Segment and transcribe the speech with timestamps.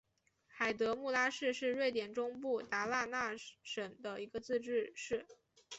[0.47, 5.27] 海德穆拉市是瑞典中部达拉纳省的一个自治市。